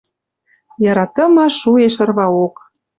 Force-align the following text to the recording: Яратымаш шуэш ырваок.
Яратымаш 0.91 1.53
шуэш 1.61 1.95
ырваок. 2.03 2.55